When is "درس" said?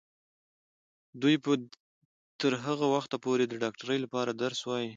4.43-4.59